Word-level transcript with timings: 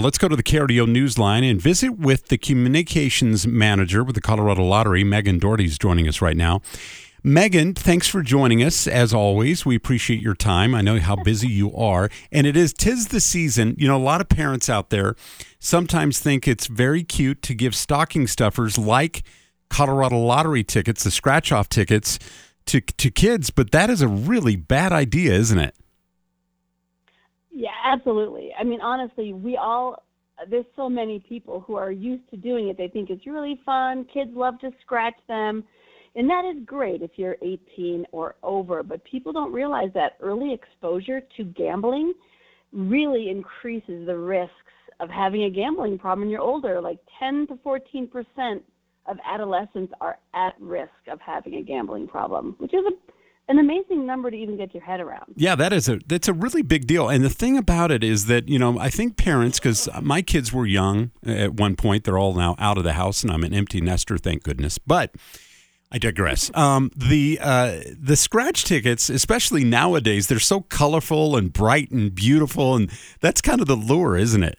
Let's 0.00 0.16
go 0.16 0.28
to 0.28 0.36
the 0.36 0.44
KRDO 0.44 0.86
Newsline 0.86 1.50
and 1.50 1.60
visit 1.60 1.98
with 1.98 2.28
the 2.28 2.38
communications 2.38 3.48
manager 3.48 4.04
with 4.04 4.14
the 4.14 4.20
Colorado 4.20 4.62
Lottery. 4.62 5.02
Megan 5.02 5.40
Doherty's 5.40 5.76
joining 5.76 6.06
us 6.06 6.22
right 6.22 6.36
now. 6.36 6.62
Megan, 7.24 7.74
thanks 7.74 8.06
for 8.06 8.22
joining 8.22 8.62
us. 8.62 8.86
As 8.86 9.12
always, 9.12 9.66
we 9.66 9.74
appreciate 9.74 10.22
your 10.22 10.36
time. 10.36 10.72
I 10.72 10.82
know 10.82 11.00
how 11.00 11.16
busy 11.16 11.48
you 11.48 11.74
are, 11.74 12.10
and 12.30 12.46
it 12.46 12.56
is 12.56 12.72
tis 12.72 13.08
the 13.08 13.18
season. 13.18 13.74
You 13.76 13.88
know, 13.88 13.96
a 13.96 13.98
lot 13.98 14.20
of 14.20 14.28
parents 14.28 14.68
out 14.68 14.90
there 14.90 15.16
sometimes 15.58 16.20
think 16.20 16.46
it's 16.46 16.68
very 16.68 17.02
cute 17.02 17.42
to 17.42 17.52
give 17.52 17.74
stocking 17.74 18.28
stuffers 18.28 18.78
like 18.78 19.24
Colorado 19.68 20.18
Lottery 20.18 20.62
tickets, 20.62 21.02
the 21.02 21.10
scratch 21.10 21.50
off 21.50 21.68
tickets, 21.68 22.20
to 22.66 22.80
to 22.80 23.10
kids, 23.10 23.50
but 23.50 23.72
that 23.72 23.90
is 23.90 24.00
a 24.00 24.06
really 24.06 24.54
bad 24.54 24.92
idea, 24.92 25.32
isn't 25.32 25.58
it? 25.58 25.74
Yeah, 27.58 27.70
absolutely. 27.84 28.52
I 28.56 28.62
mean, 28.62 28.80
honestly, 28.80 29.32
we 29.32 29.56
all 29.56 30.04
there's 30.48 30.64
so 30.76 30.88
many 30.88 31.18
people 31.18 31.58
who 31.58 31.74
are 31.74 31.90
used 31.90 32.30
to 32.30 32.36
doing 32.36 32.68
it. 32.68 32.78
They 32.78 32.86
think 32.86 33.10
it's 33.10 33.26
really 33.26 33.60
fun. 33.66 34.06
Kids 34.14 34.30
love 34.32 34.60
to 34.60 34.70
scratch 34.80 35.16
them. 35.26 35.64
And 36.14 36.30
that 36.30 36.44
is 36.44 36.64
great 36.64 37.02
if 37.02 37.10
you're 37.16 37.36
18 37.42 38.06
or 38.12 38.36
over, 38.44 38.84
but 38.84 39.02
people 39.02 39.32
don't 39.32 39.52
realize 39.52 39.90
that 39.94 40.12
early 40.20 40.54
exposure 40.54 41.20
to 41.36 41.42
gambling 41.42 42.12
really 42.72 43.28
increases 43.28 44.06
the 44.06 44.16
risks 44.16 44.54
of 45.00 45.10
having 45.10 45.42
a 45.42 45.50
gambling 45.50 45.98
problem 45.98 46.20
when 46.26 46.30
you're 46.30 46.40
older. 46.40 46.80
Like 46.80 47.00
10 47.18 47.48
to 47.48 47.58
14 47.64 48.06
percent 48.06 48.62
of 49.06 49.16
adolescents 49.26 49.92
are 50.00 50.18
at 50.32 50.54
risk 50.60 50.92
of 51.10 51.20
having 51.20 51.56
a 51.56 51.62
gambling 51.62 52.06
problem, 52.06 52.54
which 52.58 52.72
is 52.72 52.84
a 52.86 52.92
an 53.48 53.58
amazing 53.58 54.04
number 54.06 54.30
to 54.30 54.36
even 54.36 54.56
get 54.56 54.74
your 54.74 54.82
head 54.82 55.00
around. 55.00 55.34
Yeah, 55.36 55.54
that 55.54 55.72
is 55.72 55.88
a 55.88 55.98
that's 56.06 56.28
a 56.28 56.32
really 56.32 56.62
big 56.62 56.86
deal. 56.86 57.08
And 57.08 57.24
the 57.24 57.30
thing 57.30 57.56
about 57.56 57.90
it 57.90 58.04
is 58.04 58.26
that 58.26 58.48
you 58.48 58.58
know 58.58 58.78
I 58.78 58.90
think 58.90 59.16
parents, 59.16 59.58
because 59.58 59.88
my 60.02 60.22
kids 60.22 60.52
were 60.52 60.66
young 60.66 61.10
at 61.24 61.54
one 61.54 61.76
point, 61.76 62.04
they're 62.04 62.18
all 62.18 62.34
now 62.34 62.54
out 62.58 62.78
of 62.78 62.84
the 62.84 62.92
house, 62.92 63.22
and 63.22 63.32
I'm 63.32 63.44
an 63.44 63.54
empty 63.54 63.80
nester, 63.80 64.18
thank 64.18 64.42
goodness. 64.42 64.78
But 64.78 65.14
I 65.90 65.98
digress. 65.98 66.50
Um, 66.54 66.90
the 66.94 67.38
uh, 67.40 67.80
the 67.98 68.16
scratch 68.16 68.64
tickets, 68.64 69.08
especially 69.08 69.64
nowadays, 69.64 70.26
they're 70.26 70.38
so 70.38 70.60
colorful 70.60 71.36
and 71.36 71.50
bright 71.52 71.90
and 71.90 72.14
beautiful, 72.14 72.76
and 72.76 72.90
that's 73.20 73.40
kind 73.40 73.60
of 73.60 73.66
the 73.66 73.76
lure, 73.76 74.16
isn't 74.16 74.42
it? 74.42 74.58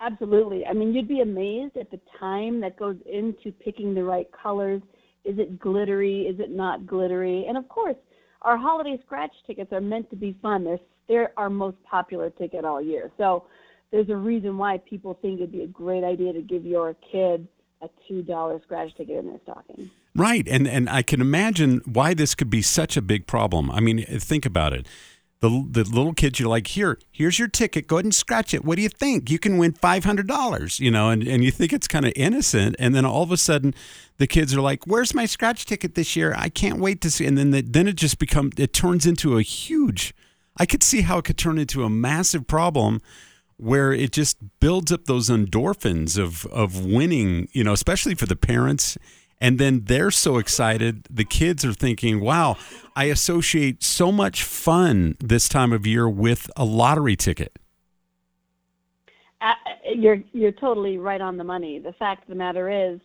Absolutely. 0.00 0.64
I 0.64 0.74
mean, 0.74 0.94
you'd 0.94 1.08
be 1.08 1.20
amazed 1.20 1.76
at 1.76 1.90
the 1.90 1.98
time 2.20 2.60
that 2.60 2.76
goes 2.78 2.96
into 3.10 3.50
picking 3.50 3.94
the 3.94 4.04
right 4.04 4.28
colors 4.30 4.80
is 5.28 5.38
it 5.38 5.58
glittery? 5.58 6.22
Is 6.22 6.40
it 6.40 6.50
not 6.50 6.86
glittery? 6.86 7.44
And 7.46 7.58
of 7.58 7.68
course, 7.68 7.96
our 8.42 8.56
holiday 8.56 8.98
scratch 9.04 9.32
tickets 9.46 9.72
are 9.72 9.80
meant 9.80 10.08
to 10.10 10.16
be 10.16 10.36
fun. 10.40 10.64
They're, 10.64 10.78
they're 11.06 11.32
our 11.36 11.50
most 11.50 11.76
popular 11.82 12.30
ticket 12.30 12.64
all 12.64 12.80
year. 12.80 13.10
So 13.18 13.44
there's 13.92 14.08
a 14.08 14.16
reason 14.16 14.56
why 14.56 14.78
people 14.88 15.18
think 15.20 15.40
it'd 15.40 15.52
be 15.52 15.62
a 15.62 15.66
great 15.66 16.02
idea 16.02 16.32
to 16.32 16.40
give 16.40 16.64
your 16.64 16.94
kid 17.12 17.46
a 17.82 17.88
$2 18.10 18.62
scratch 18.62 18.96
ticket 18.96 19.16
in 19.16 19.26
their 19.26 19.40
stocking. 19.42 19.90
Right. 20.16 20.48
And, 20.48 20.66
and 20.66 20.88
I 20.88 21.02
can 21.02 21.20
imagine 21.20 21.80
why 21.84 22.14
this 22.14 22.34
could 22.34 22.50
be 22.50 22.62
such 22.62 22.96
a 22.96 23.02
big 23.02 23.26
problem. 23.26 23.70
I 23.70 23.80
mean, 23.80 24.04
think 24.04 24.46
about 24.46 24.72
it 24.72 24.86
the 25.40 25.66
the 25.70 25.84
little 25.84 26.14
kids 26.14 26.40
you're 26.40 26.48
like 26.48 26.68
here 26.68 26.98
here's 27.12 27.38
your 27.38 27.48
ticket. 27.48 27.86
Go 27.86 27.96
ahead 27.96 28.04
and 28.04 28.14
scratch 28.14 28.54
it. 28.54 28.64
What 28.64 28.76
do 28.76 28.82
you 28.82 28.88
think? 28.88 29.30
You 29.30 29.38
can 29.38 29.58
win 29.58 29.72
$500 29.72 30.80
you 30.80 30.90
know 30.90 31.10
and, 31.10 31.26
and 31.26 31.44
you 31.44 31.50
think 31.50 31.72
it's 31.72 31.88
kind 31.88 32.06
of 32.06 32.12
innocent. 32.16 32.76
And 32.78 32.94
then 32.94 33.04
all 33.04 33.22
of 33.22 33.32
a 33.32 33.36
sudden 33.36 33.74
the 34.18 34.26
kids 34.26 34.54
are 34.54 34.60
like 34.60 34.86
where's 34.86 35.14
my 35.14 35.26
scratch 35.26 35.66
ticket 35.66 35.94
this 35.94 36.16
year? 36.16 36.34
I 36.36 36.48
can't 36.48 36.78
wait 36.78 37.00
to 37.02 37.10
see. 37.10 37.26
And 37.26 37.38
then 37.38 37.50
the, 37.50 37.62
then 37.62 37.88
it 37.88 37.96
just 37.96 38.18
becomes 38.18 38.52
it 38.56 38.72
turns 38.72 39.06
into 39.06 39.38
a 39.38 39.42
huge 39.42 40.14
i 40.56 40.66
could 40.66 40.82
see 40.82 41.02
how 41.02 41.18
it 41.18 41.24
could 41.24 41.38
turn 41.38 41.58
into 41.58 41.84
a 41.84 41.90
massive 41.90 42.46
problem 42.46 43.00
where 43.56 43.92
it 43.92 44.12
just 44.12 44.38
builds 44.60 44.92
up 44.92 45.04
those 45.06 45.28
endorphins 45.28 46.18
of 46.18 46.46
of 46.46 46.84
winning 46.84 47.48
you 47.52 47.64
know 47.64 47.72
especially 47.72 48.14
for 48.14 48.26
the 48.26 48.36
parents 48.36 48.96
and 49.40 49.58
then 49.58 49.84
they're 49.84 50.10
so 50.10 50.38
excited. 50.38 51.06
The 51.10 51.24
kids 51.24 51.64
are 51.64 51.72
thinking, 51.72 52.20
wow, 52.20 52.56
I 52.96 53.04
associate 53.04 53.82
so 53.82 54.10
much 54.10 54.42
fun 54.42 55.16
this 55.20 55.48
time 55.48 55.72
of 55.72 55.86
year 55.86 56.08
with 56.08 56.50
a 56.56 56.64
lottery 56.64 57.16
ticket. 57.16 57.58
Uh, 59.40 59.52
you're 59.94 60.18
you're 60.32 60.52
totally 60.52 60.98
right 60.98 61.20
on 61.20 61.36
the 61.36 61.44
money. 61.44 61.78
The 61.78 61.92
fact 61.92 62.22
of 62.22 62.28
the 62.28 62.34
matter 62.34 62.68
is, 62.68 62.98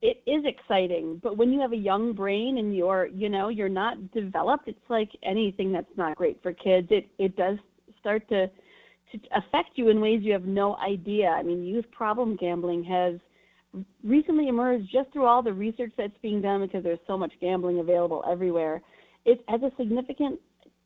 it 0.00 0.22
is 0.26 0.44
exciting, 0.44 1.20
but 1.22 1.36
when 1.36 1.52
you 1.52 1.60
have 1.60 1.72
a 1.72 1.76
young 1.76 2.12
brain 2.12 2.58
and 2.58 2.76
you're 2.76 3.06
you 3.06 3.28
know 3.28 3.48
you're 3.48 3.68
not 3.68 4.12
developed, 4.12 4.68
it's 4.68 4.78
like 4.88 5.10
anything 5.24 5.72
that's 5.72 5.90
not 5.96 6.16
great 6.16 6.40
for 6.40 6.52
kids. 6.52 6.86
It 6.90 7.08
it 7.18 7.36
does 7.36 7.58
start 7.98 8.28
to 8.28 8.46
to 9.12 9.18
affect 9.36 9.70
you 9.74 9.88
in 9.88 10.00
ways 10.00 10.20
you 10.22 10.32
have 10.32 10.44
no 10.44 10.76
idea. 10.76 11.28
I 11.28 11.42
mean, 11.42 11.64
youth 11.64 11.90
problem 11.90 12.36
gambling 12.36 12.84
has 12.84 13.14
recently 14.02 14.48
emerged 14.48 14.90
just 14.90 15.12
through 15.12 15.26
all 15.26 15.42
the 15.42 15.52
research 15.52 15.92
that's 15.96 16.16
being 16.22 16.40
done 16.40 16.62
because 16.62 16.82
there's 16.82 16.98
so 17.06 17.16
much 17.16 17.32
gambling 17.40 17.78
available 17.78 18.24
everywhere. 18.30 18.80
It 19.24 19.44
has 19.48 19.62
a 19.62 19.72
significant 19.76 20.40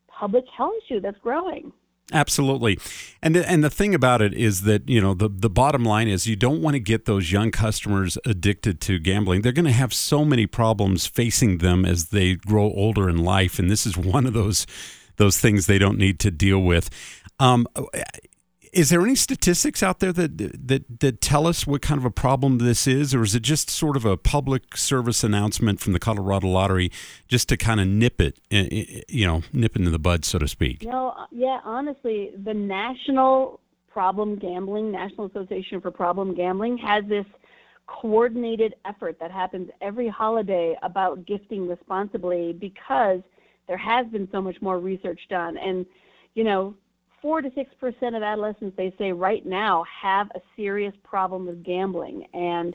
public 0.08 0.44
health 0.56 0.72
issue 0.84 1.00
that's 1.00 1.18
growing. 1.18 1.72
Absolutely, 2.12 2.76
and 3.22 3.36
the, 3.36 3.48
and 3.48 3.62
the 3.62 3.70
thing 3.70 3.94
about 3.94 4.20
it 4.20 4.34
is 4.34 4.62
that 4.62 4.88
you 4.88 5.00
know 5.00 5.14
the 5.14 5.28
the 5.28 5.50
bottom 5.50 5.84
line 5.84 6.08
is 6.08 6.26
you 6.26 6.34
don't 6.34 6.60
want 6.60 6.74
to 6.74 6.80
get 6.80 7.04
those 7.04 7.30
young 7.30 7.52
customers 7.52 8.18
addicted 8.26 8.80
to 8.80 8.98
gambling. 8.98 9.42
They're 9.42 9.52
going 9.52 9.64
to 9.66 9.70
have 9.70 9.94
so 9.94 10.24
many 10.24 10.46
problems 10.46 11.06
facing 11.06 11.58
them 11.58 11.84
as 11.84 12.08
they 12.08 12.34
grow 12.34 12.64
older 12.64 13.08
in 13.08 13.18
life, 13.18 13.60
and 13.60 13.70
this 13.70 13.86
is 13.86 13.96
one 13.96 14.26
of 14.26 14.32
those 14.32 14.66
those 15.18 15.38
things 15.38 15.66
they 15.66 15.78
don't 15.78 15.98
need 15.98 16.18
to 16.20 16.32
deal 16.32 16.58
with. 16.58 16.90
Um, 17.38 17.68
is 18.72 18.90
there 18.90 19.02
any 19.02 19.14
statistics 19.14 19.82
out 19.82 20.00
there 20.00 20.12
that 20.12 20.38
that 20.38 21.00
that 21.00 21.20
tell 21.20 21.46
us 21.46 21.66
what 21.66 21.82
kind 21.82 21.98
of 21.98 22.04
a 22.04 22.10
problem 22.10 22.58
this 22.58 22.86
is, 22.86 23.14
or 23.14 23.22
is 23.22 23.34
it 23.34 23.42
just 23.42 23.68
sort 23.70 23.96
of 23.96 24.04
a 24.04 24.16
public 24.16 24.76
service 24.76 25.24
announcement 25.24 25.80
from 25.80 25.92
the 25.92 25.98
Colorado 25.98 26.46
Lottery, 26.46 26.90
just 27.28 27.48
to 27.48 27.56
kind 27.56 27.80
of 27.80 27.86
nip 27.88 28.20
it, 28.20 28.38
eh, 28.50 28.68
eh, 28.70 29.00
you 29.08 29.26
know, 29.26 29.42
nip 29.52 29.76
it 29.76 29.82
in 29.82 29.90
the 29.90 29.98
bud, 29.98 30.24
so 30.24 30.38
to 30.38 30.48
speak? 30.48 30.84
No, 30.84 31.14
yeah, 31.30 31.60
honestly, 31.64 32.30
the 32.44 32.54
National 32.54 33.60
Problem 33.88 34.36
Gambling 34.36 34.92
National 34.92 35.26
Association 35.26 35.80
for 35.80 35.90
Problem 35.90 36.34
Gambling 36.34 36.78
has 36.78 37.04
this 37.08 37.26
coordinated 37.86 38.74
effort 38.84 39.18
that 39.18 39.32
happens 39.32 39.68
every 39.80 40.08
holiday 40.08 40.76
about 40.82 41.26
gifting 41.26 41.66
responsibly 41.66 42.52
because 42.52 43.20
there 43.66 43.76
has 43.76 44.06
been 44.06 44.28
so 44.30 44.40
much 44.40 44.56
more 44.62 44.78
research 44.78 45.20
done 45.28 45.56
and 45.56 45.84
you 46.34 46.44
know 46.44 46.72
four 47.22 47.42
to 47.42 47.50
six 47.54 47.70
percent 47.80 48.14
of 48.14 48.22
adolescents 48.22 48.76
they 48.76 48.94
say 48.98 49.12
right 49.12 49.44
now 49.44 49.84
have 50.02 50.28
a 50.34 50.40
serious 50.56 50.94
problem 51.04 51.46
with 51.46 51.64
gambling. 51.64 52.24
And 52.32 52.74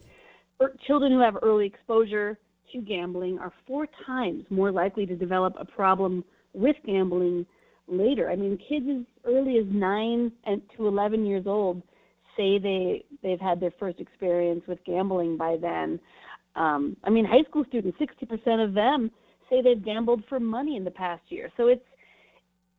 er, 0.62 0.76
children 0.86 1.12
who 1.12 1.20
have 1.20 1.36
early 1.42 1.66
exposure 1.66 2.38
to 2.72 2.82
gambling 2.82 3.40
are 3.40 3.54
four 3.68 3.88
times 4.06 4.44
more 4.50 4.72
likely 4.72 5.06
to 5.06 5.16
develop 5.16 5.54
a 5.60 5.66
problem 5.66 6.24
with 6.54 6.76
gambling 6.86 7.46
later. 7.88 8.30
I 8.30 8.36
mean 8.36 8.58
kids 8.70 8.86
as 8.90 9.06
early 9.26 9.58
as 9.58 9.66
9 9.68 10.32
and 10.46 10.62
to 10.78 10.88
11 10.88 11.26
years 11.26 11.46
old 11.46 11.82
say 12.38 12.60
they 12.60 13.06
they've 13.24 13.40
had 13.40 13.60
their 13.60 13.74
first 13.80 14.00
experience 14.00 14.64
with 14.68 14.84
gambling 14.86 15.38
by 15.38 15.58
then. 15.60 16.00
Um, 16.56 16.96
i 17.04 17.10
mean 17.10 17.26
high 17.26 17.44
school 17.50 17.66
students 17.68 17.98
60% 18.00 18.64
of 18.64 18.74
them 18.74 19.12
say 19.50 19.62
they've 19.62 19.84
gambled 19.84 20.24
for 20.28 20.40
money 20.40 20.76
in 20.78 20.84
the 20.84 20.92
past 20.92 21.22
year. 21.30 21.52
So 21.58 21.68
it's 21.68 21.86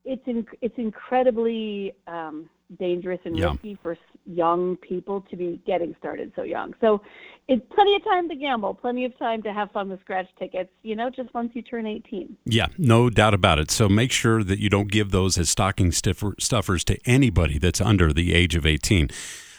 it's 0.07 0.23
in, 0.27 0.47
it's 0.63 0.79
incredibly 0.79 1.93
um, 2.07 2.49
dangerous 2.79 3.21
and 3.25 3.37
yeah. 3.37 3.51
risky 3.51 3.79
for 3.83 3.99
young 4.25 4.77
people 4.77 5.23
to 5.31 5.37
be 5.37 5.61
getting 5.67 5.95
started 5.99 6.33
so 6.37 6.43
young. 6.43 6.75
So 6.81 7.03
it's 7.49 7.65
plenty 7.75 7.97
of 7.97 8.05
time 8.05 8.29
to 8.29 8.37
gamble, 8.37 8.75
plenty 8.75 9.05
of 9.05 9.17
time 9.19 9.43
to 9.43 9.53
have 9.53 9.71
fun 9.73 9.89
with 9.89 10.01
scratch 10.01 10.27
tickets, 10.39 10.71
you 10.83 10.97
know, 10.97 11.11
just 11.11 11.33
once 11.35 11.51
you 11.55 11.63
turn 11.63 11.87
18. 11.87 12.37
Yeah, 12.45 12.67
no 12.79 13.11
doubt 13.11 13.35
about 13.35 13.59
it. 13.59 13.71
So 13.71 13.89
make 13.89 14.13
sure 14.13 14.43
that 14.43 14.59
you 14.59 14.71
don't 14.71 14.91
give 14.91 15.11
those 15.11 15.37
as 15.39 15.51
stocking 15.51 15.93
stuffers 15.93 16.85
to 16.85 16.99
anybody 17.05 17.59
that's 17.59 17.81
under 17.81 18.13
the 18.13 18.35
age 18.35 18.55
of 18.55 18.65
18. 18.65 19.11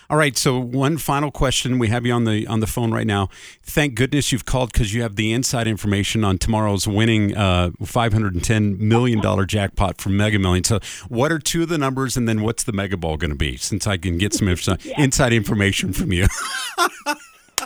All 0.09 0.17
right. 0.17 0.37
So 0.37 0.57
one 0.59 0.97
final 0.97 1.31
question. 1.31 1.79
We 1.79 1.89
have 1.89 2.05
you 2.05 2.13
on 2.13 2.23
the 2.23 2.47
on 2.47 2.61
the 2.61 2.67
phone 2.67 2.93
right 2.93 3.07
now. 3.07 3.29
Thank 3.61 3.95
goodness 3.95 4.31
you've 4.31 4.45
called 4.45 4.71
because 4.71 4.93
you 4.93 5.01
have 5.01 5.17
the 5.17 5.33
inside 5.33 5.67
information 5.67 6.23
on 6.23 6.37
tomorrow's 6.37 6.87
winning 6.87 7.35
uh, 7.35 7.71
five 7.83 8.13
hundred 8.13 8.33
and 8.33 8.43
ten 8.43 8.77
million 8.87 9.19
dollar 9.19 9.45
jackpot 9.45 9.99
from 9.99 10.15
Mega 10.15 10.39
Million. 10.39 10.63
So 10.63 10.79
what 11.09 11.31
are 11.31 11.39
two 11.39 11.63
of 11.63 11.69
the 11.69 11.77
numbers, 11.77 12.15
and 12.15 12.27
then 12.27 12.41
what's 12.41 12.63
the 12.63 12.71
Mega 12.71 12.95
Ball 12.95 13.17
going 13.17 13.31
to 13.31 13.37
be? 13.37 13.57
Since 13.57 13.85
I 13.85 13.97
can 13.97 14.17
get 14.17 14.33
some 14.33 14.47
yeah. 14.47 15.01
inside 15.01 15.33
information 15.33 15.91
from 15.91 16.13
you. 16.13 16.27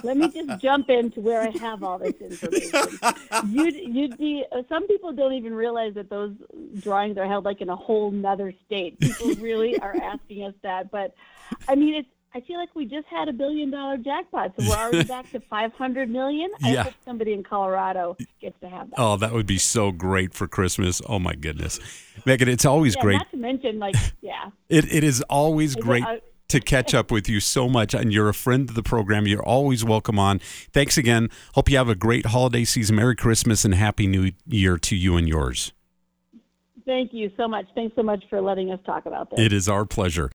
Let 0.03 0.17
me 0.17 0.29
just 0.29 0.61
jump 0.61 0.89
into 0.89 1.19
where 1.19 1.41
I 1.41 1.49
have 1.59 1.83
all 1.83 1.99
this 1.99 2.15
information. 2.19 2.97
You'd, 3.49 3.75
you'd 3.75 4.17
be. 4.17 4.43
Uh, 4.51 4.63
some 4.69 4.87
people 4.87 5.11
don't 5.11 5.33
even 5.33 5.53
realize 5.53 5.93
that 5.95 6.09
those 6.09 6.33
drawings 6.79 7.17
are 7.17 7.27
held 7.27 7.45
like 7.45 7.61
in 7.61 7.69
a 7.69 7.75
whole 7.75 8.09
nother 8.09 8.53
state. 8.65 8.99
People 8.99 9.35
really 9.35 9.77
are 9.79 9.95
asking 9.95 10.45
us 10.45 10.53
that, 10.63 10.91
but 10.91 11.13
I 11.67 11.75
mean, 11.75 11.95
it's 11.95 12.09
I 12.33 12.39
feel 12.41 12.57
like 12.57 12.69
we 12.75 12.85
just 12.85 13.07
had 13.07 13.27
a 13.27 13.33
billion 13.33 13.71
dollar 13.71 13.97
jackpot, 13.97 14.53
so 14.57 14.69
we're 14.69 14.75
already 14.75 15.03
back 15.07 15.29
to 15.31 15.39
500 15.41 16.09
million. 16.09 16.49
I 16.63 16.71
Yeah. 16.73 16.83
hope 16.83 16.93
somebody 17.03 17.33
in 17.33 17.43
Colorado 17.43 18.15
gets 18.39 18.57
to 18.61 18.69
have 18.69 18.89
that. 18.91 18.95
Oh, 18.99 19.17
that 19.17 19.33
would 19.33 19.45
be 19.47 19.57
so 19.57 19.91
great 19.91 20.33
for 20.33 20.47
Christmas. 20.47 21.01
Oh 21.09 21.19
my 21.19 21.33
goodness, 21.35 21.79
Megan, 22.25 22.47
it's 22.47 22.65
always 22.65 22.95
yeah, 22.95 23.01
great. 23.01 23.17
not 23.17 23.31
to 23.31 23.37
mention, 23.37 23.79
like, 23.79 23.95
yeah. 24.21 24.51
It 24.69 24.91
it 24.93 25.03
is 25.03 25.21
always 25.23 25.71
Is 25.71 25.75
it- 25.77 25.81
great 25.83 26.03
uh, 26.05 26.17
to 26.47 26.59
catch 26.59 26.93
up 26.93 27.11
with 27.11 27.29
you 27.29 27.39
so 27.39 27.69
much, 27.69 27.93
and 27.93 28.11
you're 28.11 28.27
a 28.27 28.33
friend 28.33 28.67
of 28.69 28.75
the 28.75 28.83
program. 28.83 29.25
You're 29.25 29.41
always 29.43 29.85
welcome 29.85 30.19
on. 30.19 30.39
Thanks 30.73 30.97
again. 30.97 31.29
Hope 31.55 31.69
you 31.69 31.77
have 31.77 31.87
a 31.87 31.95
great 31.95 32.25
holiday 32.27 32.65
season. 32.65 32.97
Merry 32.97 33.15
Christmas 33.15 33.63
and 33.63 33.73
Happy 33.73 34.05
New 34.05 34.31
Year 34.45 34.77
to 34.79 34.95
you 34.97 35.15
and 35.15 35.29
yours. 35.29 35.71
Thank 36.85 37.13
you 37.13 37.31
so 37.37 37.47
much. 37.47 37.67
Thanks 37.73 37.95
so 37.95 38.03
much 38.03 38.23
for 38.29 38.41
letting 38.41 38.69
us 38.71 38.79
talk 38.85 39.05
about 39.05 39.29
this. 39.29 39.39
It 39.39 39.53
is 39.53 39.69
our 39.69 39.85
pleasure. 39.85 40.29